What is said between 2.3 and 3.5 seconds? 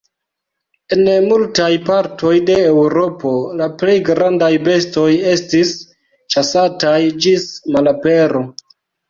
de Eŭropo